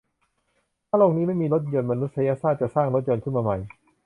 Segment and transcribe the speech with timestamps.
[0.87, 3.57] ถ้าโลกนี้ไม่มีรถยนต์ มนุษยชาติจะสร้างรถยนต์ขึ้นมาใหม่